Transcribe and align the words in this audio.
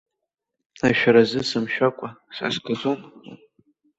Ашәаразы 0.87 1.41
сымшәакәа, 1.49 2.09
сара 2.35 2.53
сгаӡоума. 2.55 3.07